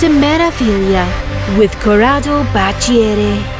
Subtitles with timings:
[0.00, 1.06] to Metaphilia
[1.58, 3.53] with Corrado Bacciere.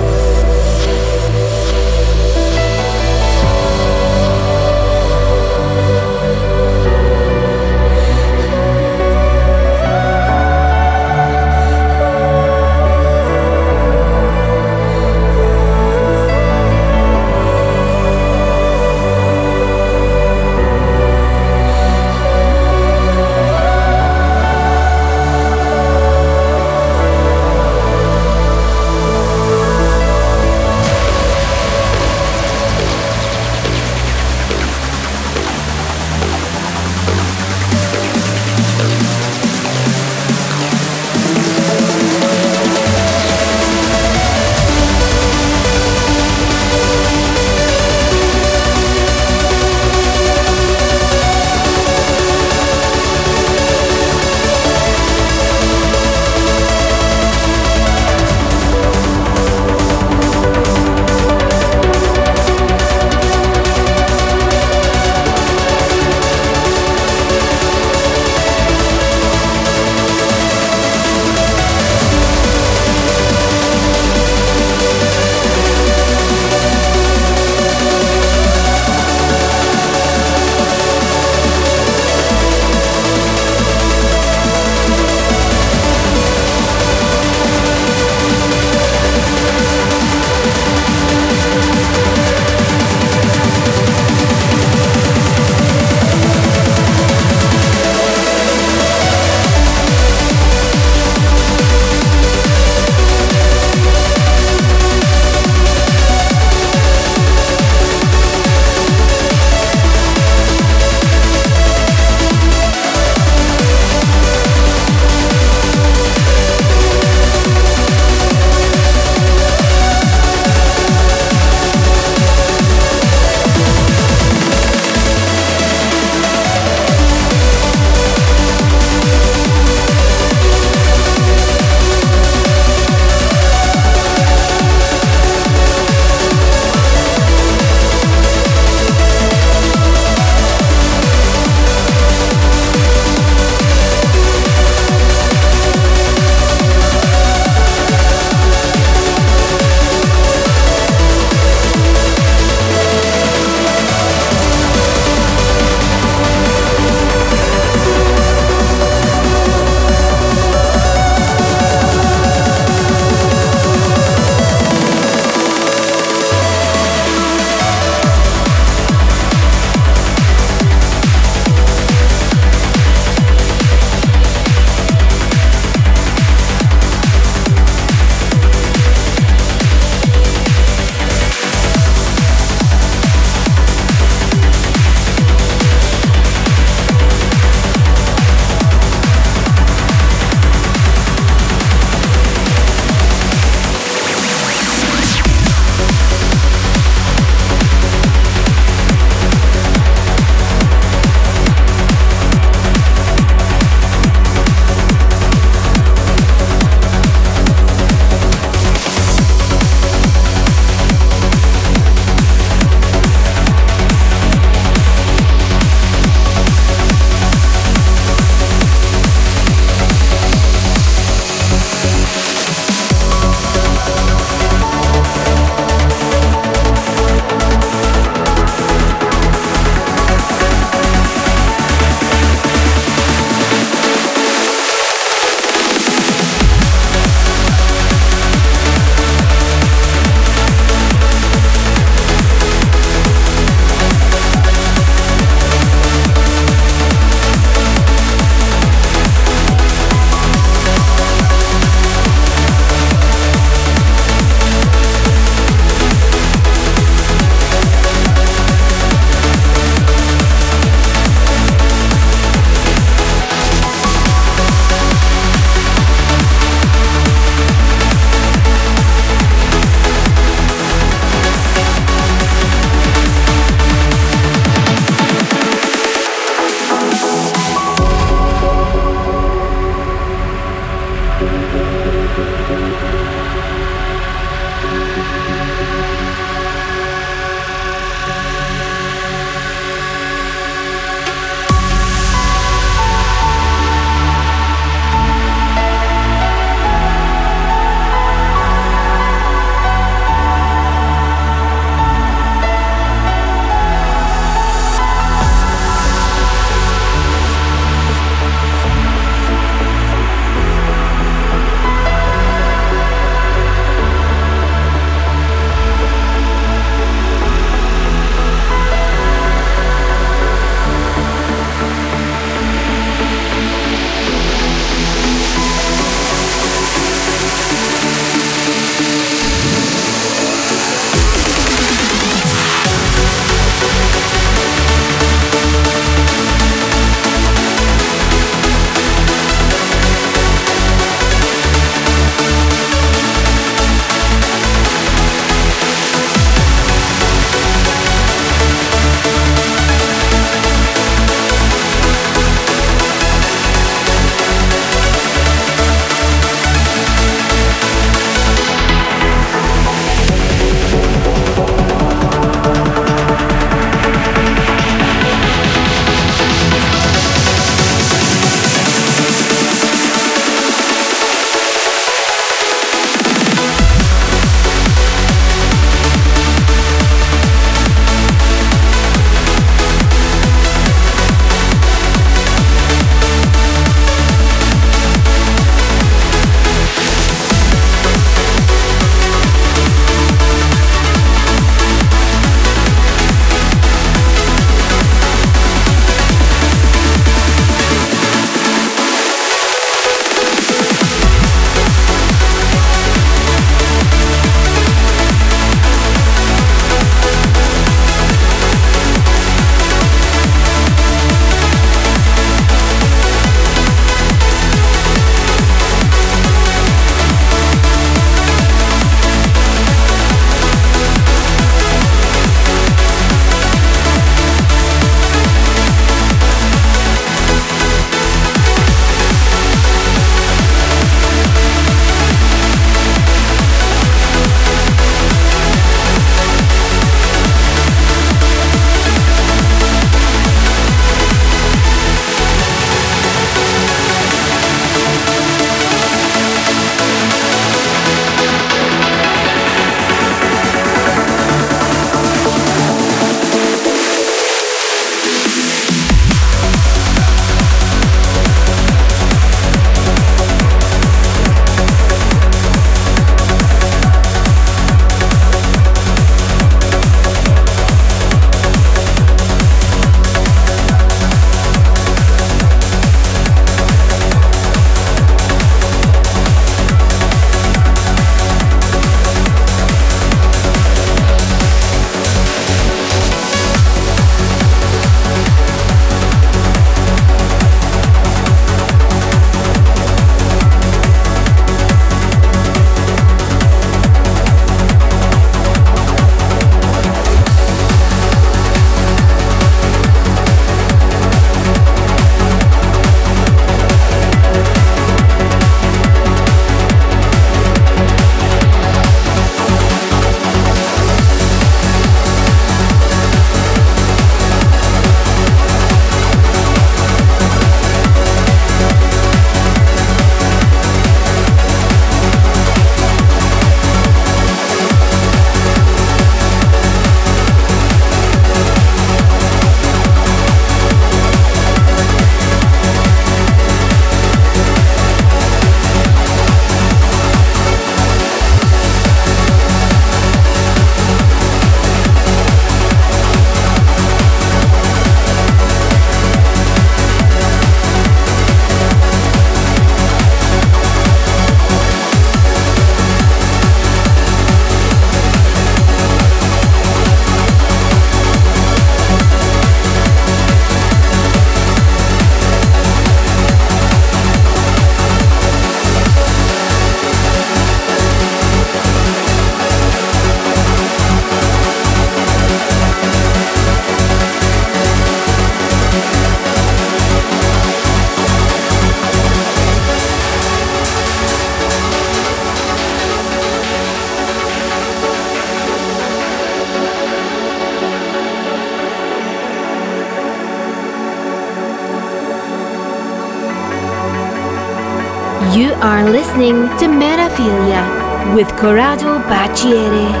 [596.21, 600.00] Listening to Metaphilia with Corrado Bacciere.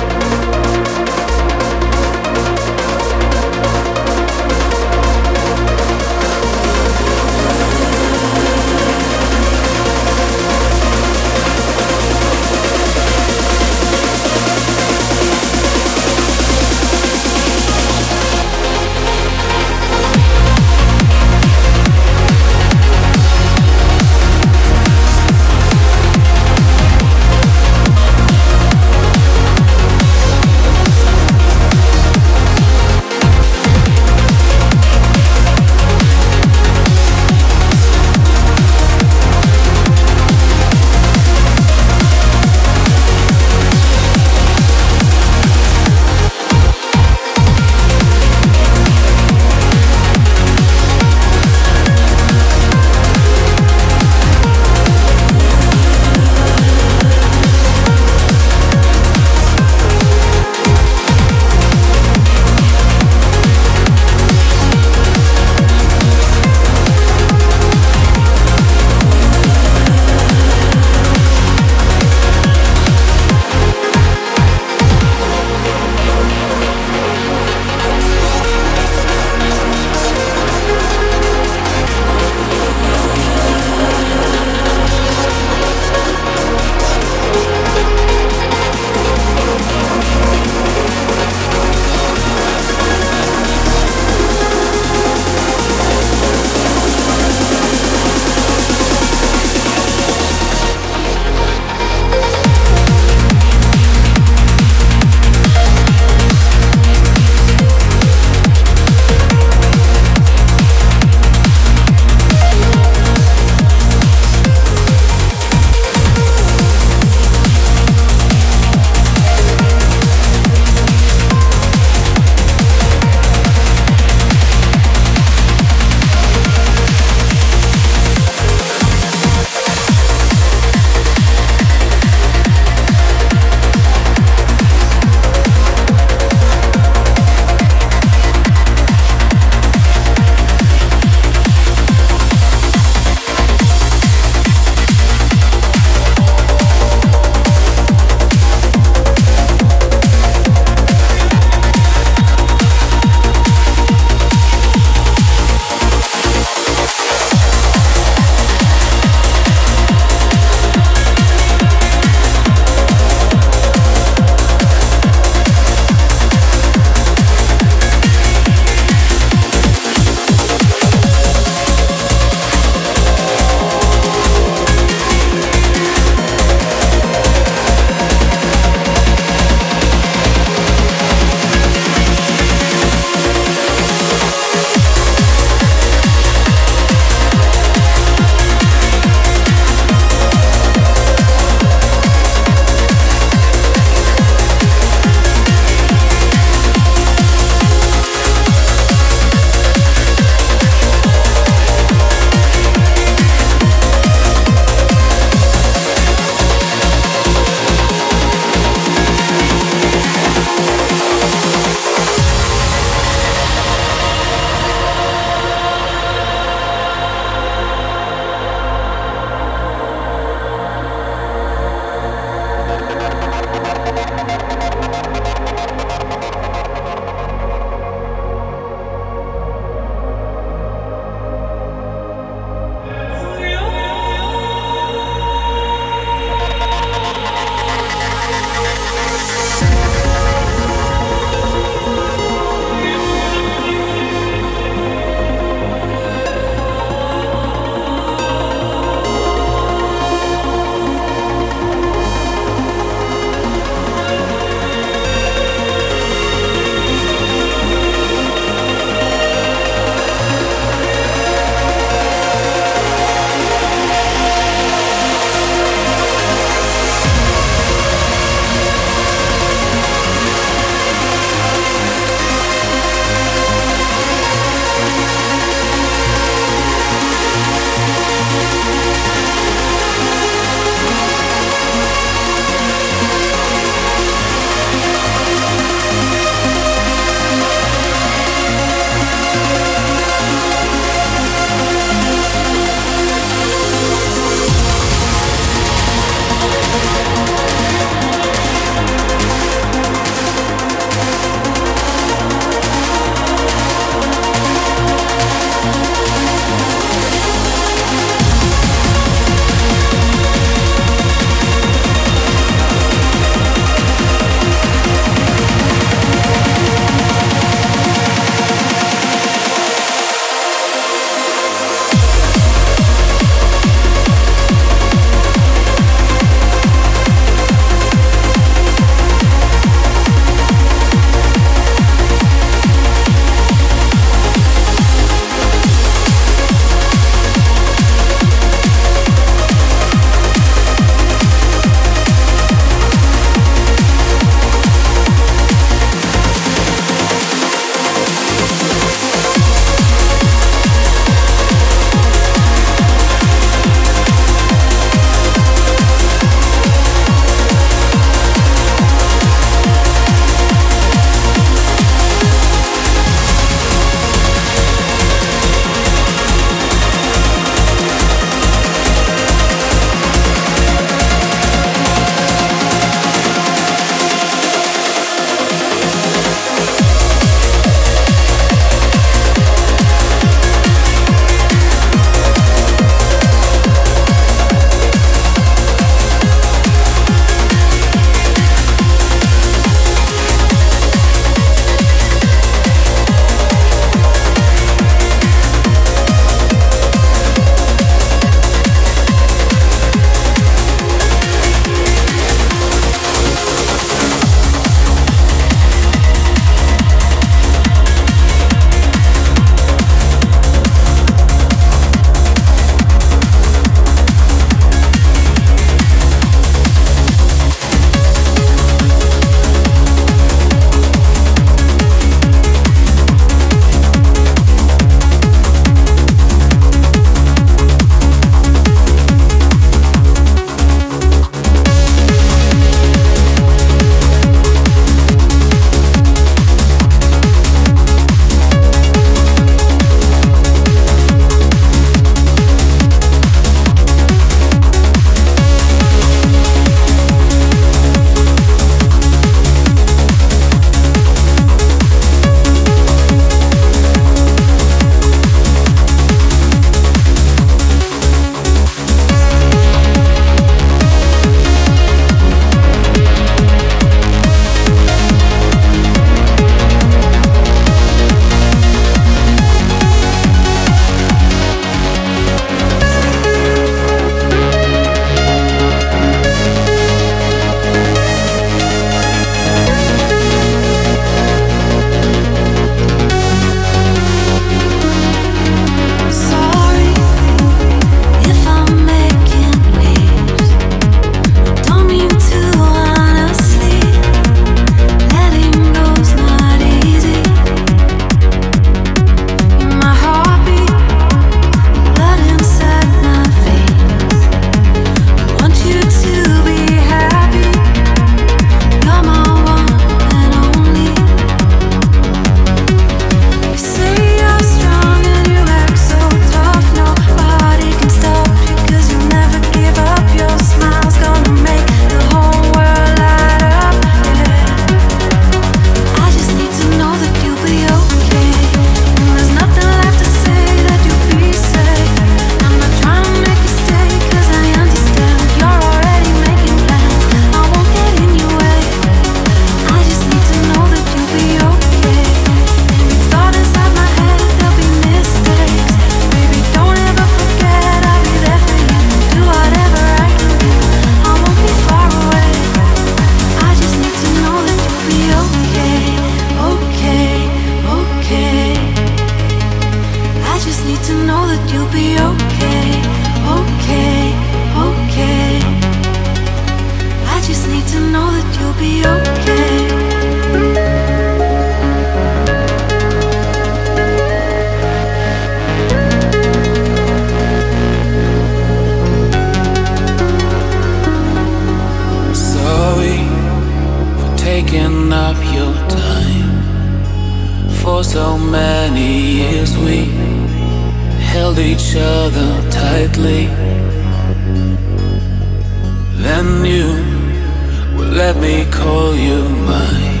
[598.24, 599.20] Me call you
[599.50, 600.00] mine,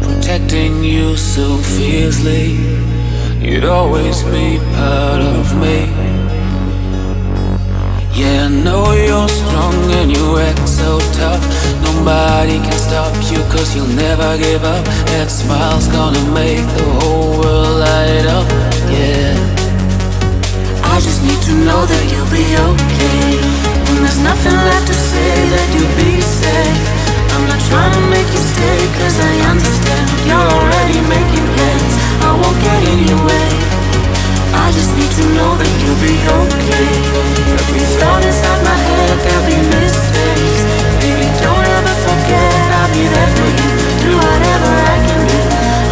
[0.00, 2.46] protecting you so fiercely.
[3.44, 5.78] You'd always be part of me.
[8.20, 11.42] Yeah, I know you're strong and you act so tough.
[11.86, 14.84] Nobody can stop you cause you'll never give up.
[15.12, 18.46] That smile's gonna make the whole world light up.
[18.98, 19.34] Yeah.
[20.94, 23.30] I just need to know that you'll be okay.
[23.86, 26.99] When there's nothing left to say, that you'll be safe.
[27.34, 31.94] I'm not trying to make you stay, cause I understand you're already making plans.
[32.26, 33.48] I won't get in your way.
[34.54, 36.90] I just need to know that you'll be okay.
[37.54, 40.58] Every thought inside my head, there'll be mistakes.
[40.98, 43.68] Baby, don't ever forget I'll be there for you.
[44.02, 45.40] Do whatever I can do.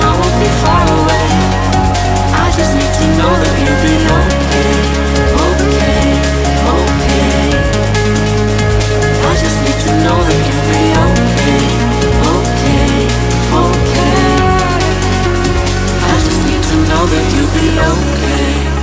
[0.02, 1.28] I won't be far away.
[2.34, 4.87] I just need to know that you'll be okay, okay,
[17.10, 18.77] that you'll be okay.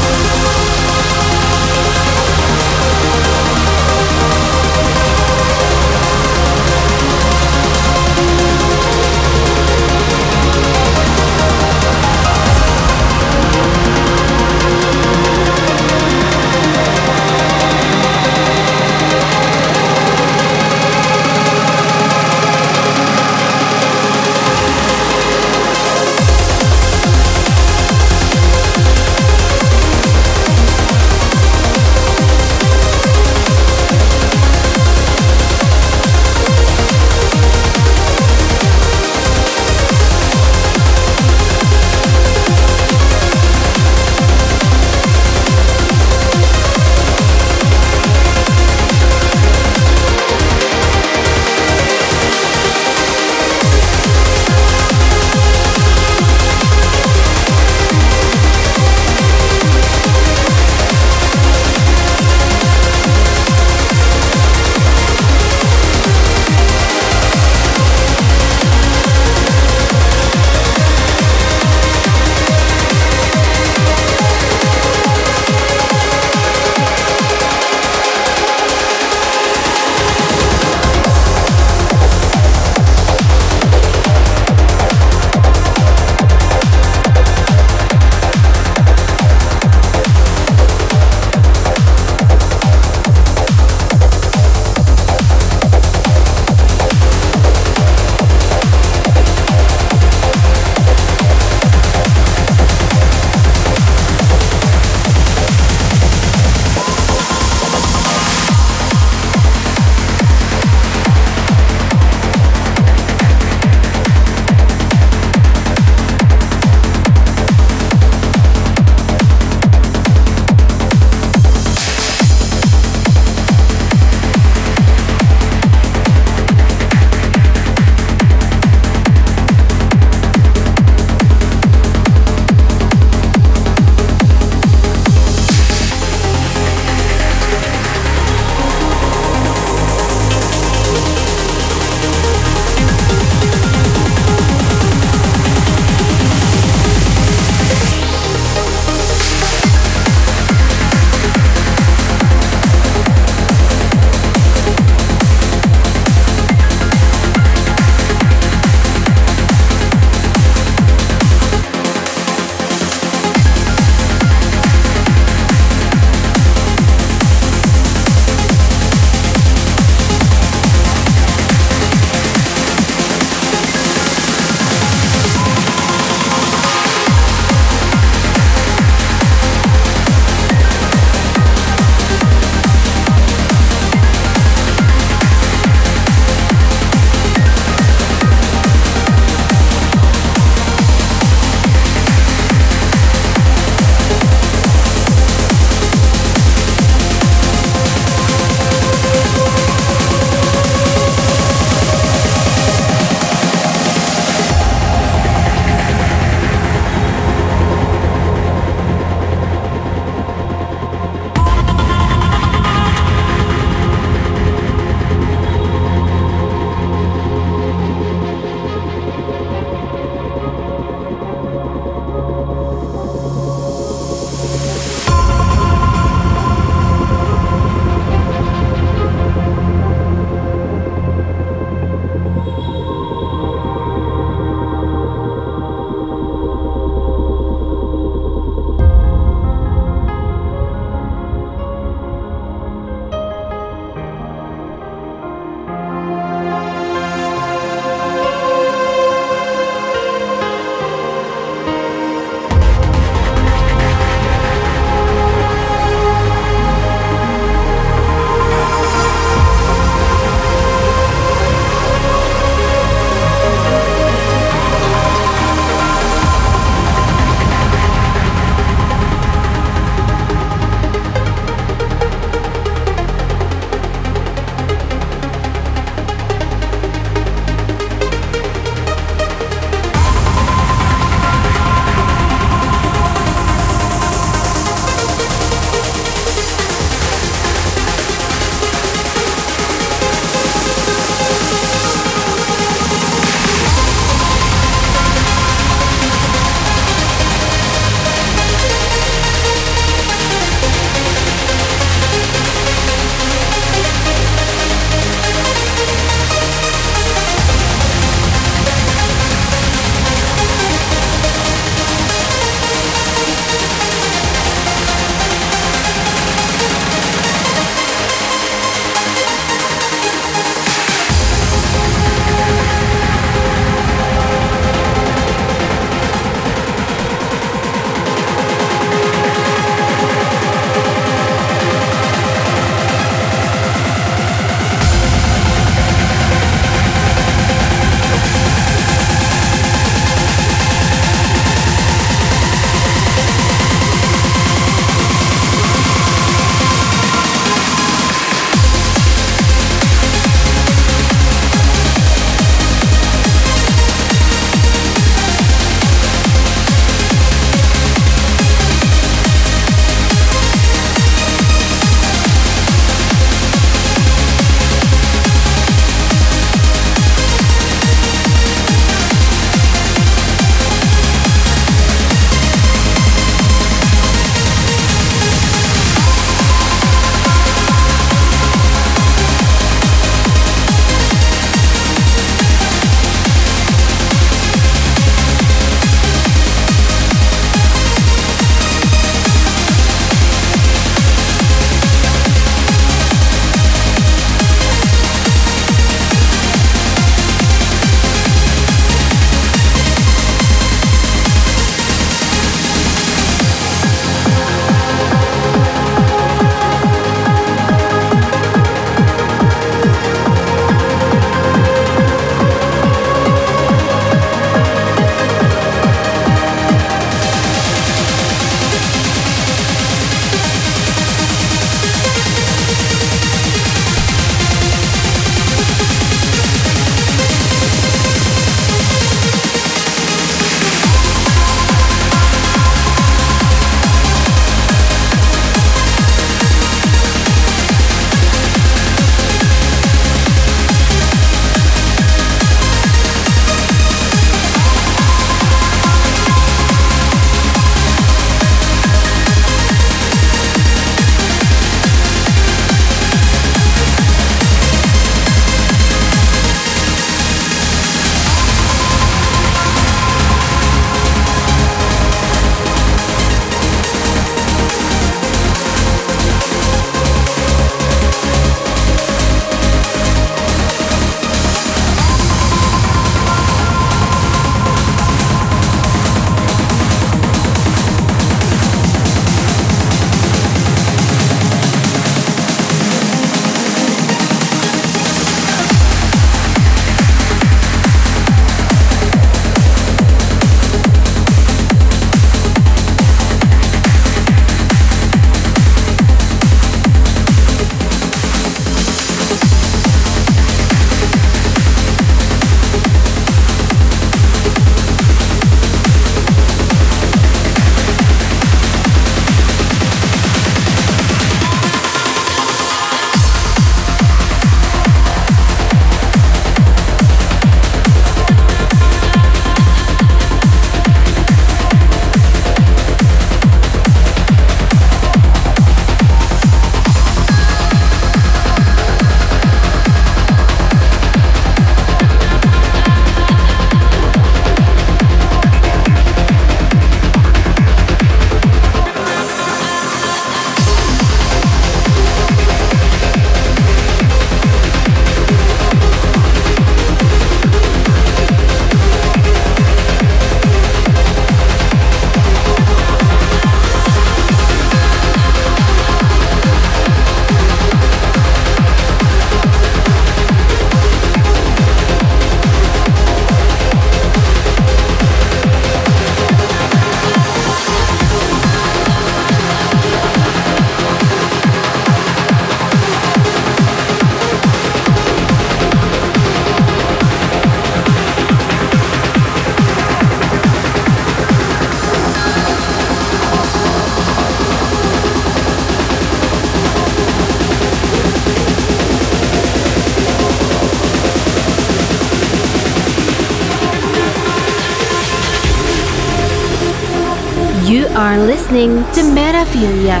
[598.00, 600.00] Are listening to Metaphilia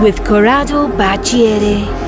[0.00, 1.99] with Corrado Bacciere.